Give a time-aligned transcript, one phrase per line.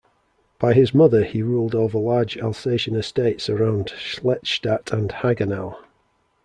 [0.57, 5.75] By his mother he ruled over large Alsatian estates around Schlettstadt and Hagenau.